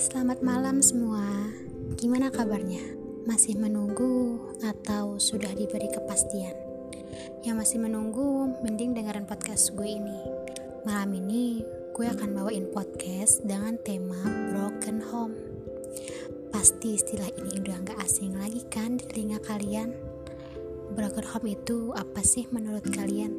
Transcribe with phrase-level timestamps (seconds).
[0.00, 1.52] Selamat malam semua.
[2.00, 2.80] Gimana kabarnya?
[3.28, 6.56] Masih menunggu atau sudah diberi kepastian?
[7.44, 10.16] Yang masih menunggu, mending dengerin podcast gue ini.
[10.88, 11.60] Malam ini,
[11.92, 14.24] gue akan bawain podcast dengan tema
[14.56, 15.36] Broken Home.
[16.48, 19.92] Pasti istilah ini udah gak asing lagi kan di telinga kalian?
[20.96, 23.36] Broken home itu apa sih menurut kalian?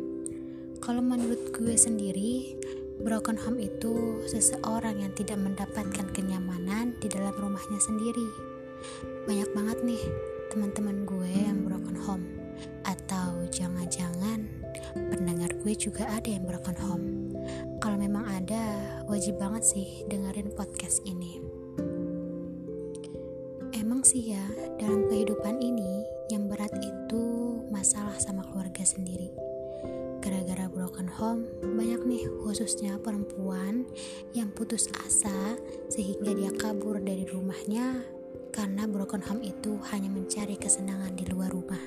[0.77, 2.53] Kalau menurut gue sendiri,
[3.01, 6.05] Broken home itu seseorang yang tidak mendapatkan
[7.01, 8.29] di dalam rumahnya sendiri.
[9.25, 10.01] Banyak banget nih
[10.53, 12.25] teman-teman gue yang broken home.
[12.85, 14.45] Atau jangan-jangan
[14.93, 17.05] pendengar gue juga ada yang broken home.
[17.81, 18.77] Kalau memang ada,
[19.09, 21.41] wajib banget sih dengerin podcast ini.
[23.73, 24.45] Emang sih ya,
[24.77, 27.23] dalam kehidupan ini yang berat itu
[27.73, 29.50] masalah sama keluarga sendiri
[30.21, 33.89] Gara-gara broken home, banyak nih khususnya perempuan
[34.37, 35.57] yang putus asa
[35.89, 38.05] sehingga dia kabur dari rumahnya
[38.53, 41.81] karena broken home itu hanya mencari kesenangan di luar rumah.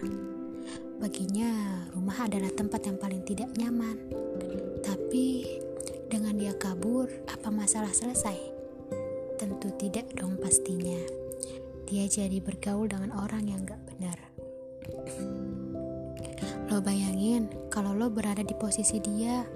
[0.98, 4.00] Baginya, rumah adalah tempat yang paling tidak nyaman.
[4.80, 5.60] Tapi,
[6.08, 8.36] dengan dia kabur, apa masalah selesai?
[9.36, 10.96] Tentu tidak dong pastinya.
[11.84, 14.23] Dia jadi bergaul dengan orang yang gak benar.
[16.74, 19.46] Lo bayangin kalau lo berada di posisi dia,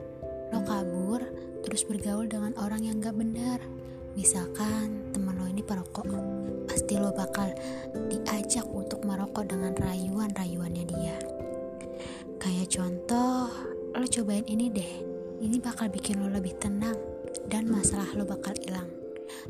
[0.54, 1.18] lo kabur
[1.66, 3.58] terus bergaul dengan orang yang gak benar.
[4.14, 6.06] Misalkan teman lo ini perokok,
[6.70, 7.50] pasti lo bakal
[8.06, 11.18] diajak untuk merokok dengan rayuan-rayuannya dia.
[12.38, 13.50] Kayak contoh,
[13.98, 14.94] lo cobain ini deh,
[15.42, 17.02] ini bakal bikin lo lebih tenang
[17.50, 18.94] dan masalah lo bakal hilang.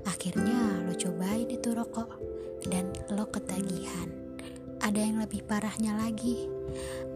[0.08, 2.16] Akhirnya lo cobain itu rokok
[2.64, 4.08] dan lo ketagihan.
[4.80, 6.48] Ada yang lebih parahnya lagi,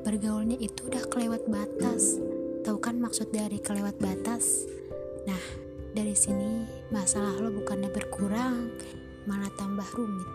[0.03, 2.19] bergaulnya itu udah kelewat batas.
[2.67, 4.67] Tahu kan maksud dari kelewat batas?
[5.27, 5.39] Nah
[5.95, 8.74] dari sini masalah lo bukannya berkurang
[9.30, 10.30] malah tambah rumit.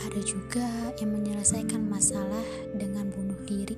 [0.00, 3.76] Ada juga yang menyelesaikan masalah dengan bunuh diri.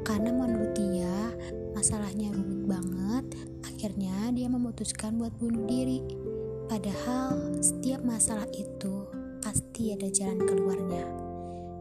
[0.00, 1.36] Karena menurut dia
[1.76, 3.24] masalahnya rumit banget
[3.68, 6.00] akhirnya dia memutuskan buat bunuh diri.
[6.72, 9.04] Padahal setiap masalah itu
[9.44, 11.19] pasti ada jalan keluarnya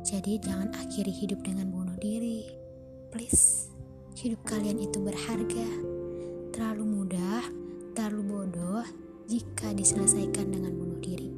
[0.10, 2.50] jadi jangan akhiri hidup dengan bunuh diri.
[3.14, 3.70] Please,
[4.18, 5.70] hidup kalian itu berharga.
[6.50, 7.46] Terlalu mudah,
[7.94, 8.82] terlalu bodoh
[9.30, 11.30] jika diselesaikan dengan bunuh diri.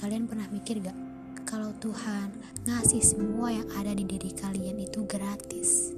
[0.00, 0.96] Kalian pernah mikir gak
[1.44, 5.92] kalau Tuhan ngasih semua yang ada di diri kalian itu gratis?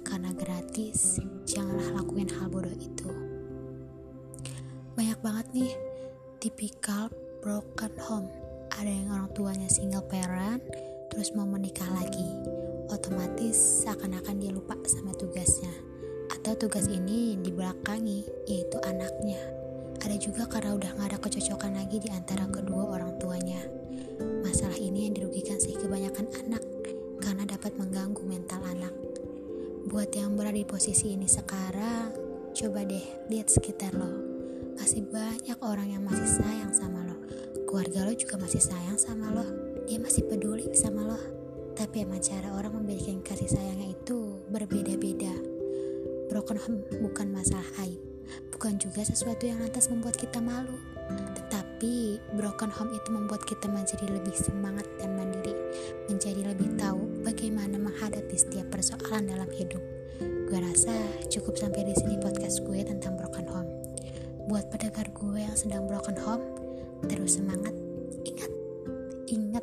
[0.00, 3.12] Karena gratis, janganlah lakuin hal bodoh itu.
[4.96, 5.72] Banyak banget nih
[6.40, 7.12] tipikal
[7.44, 8.32] broken home.
[8.72, 10.64] Ada yang orang tuanya single parent,
[11.10, 12.24] terus mau menikah lagi,
[12.86, 15.74] otomatis seakan-akan dia lupa sama tugasnya.
[16.30, 19.42] Atau tugas ini dibelakangi, yaitu anaknya.
[20.00, 23.60] Ada juga karena udah gak ada kecocokan lagi di antara kedua orang tuanya.
[24.46, 26.62] Masalah ini yang dirugikan sih kebanyakan anak,
[27.18, 28.94] karena dapat mengganggu mental anak.
[29.90, 32.14] Buat yang berada di posisi ini sekarang,
[32.54, 34.08] coba deh lihat sekitar lo.
[34.78, 37.18] Masih banyak orang yang masih sayang sama lo.
[37.66, 41.18] Keluarga lo juga masih sayang sama lo dia masih peduli sama lo.
[41.74, 45.34] Tapi emang cara orang memberikan kasih sayangnya itu berbeda-beda.
[46.30, 47.98] Broken home bukan masalah aib.
[48.54, 50.78] Bukan juga sesuatu yang lantas membuat kita malu.
[51.10, 55.58] Tetapi broken home itu membuat kita menjadi lebih semangat dan mandiri.
[56.06, 59.82] Menjadi lebih tahu bagaimana menghadapi setiap persoalan dalam hidup.
[60.22, 60.94] Gue rasa
[61.26, 63.70] cukup sampai di sini podcast gue tentang broken home.
[64.46, 66.46] Buat pendengar gue yang sedang broken home
[67.10, 67.79] terus semangat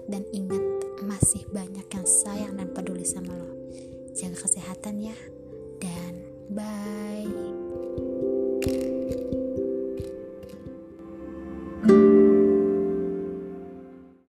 [0.08, 0.64] dan ingat,
[1.04, 3.52] masih banyak yang sayang dan peduli sama lo.
[4.16, 5.18] Jaga kesehatan ya,
[5.80, 7.47] dan bye.